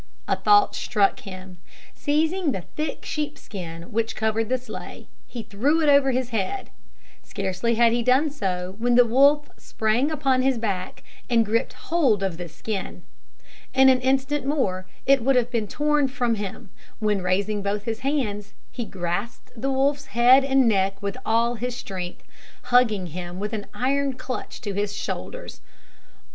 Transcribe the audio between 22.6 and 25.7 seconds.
hugging him with an iron clutch to his shoulders.